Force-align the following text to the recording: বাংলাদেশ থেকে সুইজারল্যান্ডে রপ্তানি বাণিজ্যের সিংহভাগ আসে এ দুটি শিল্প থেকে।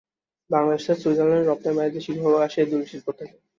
বাংলাদেশ 0.49 0.81
থেকে 0.85 1.01
সুইজারল্যান্ডে 1.01 1.47
রপ্তানি 1.47 1.75
বাণিজ্যের 1.77 2.05
সিংহভাগ 2.07 2.41
আসে 2.41 2.59
এ 2.61 2.69
দুটি 2.69 2.85
শিল্প 2.91 3.07
থেকে। 3.19 3.35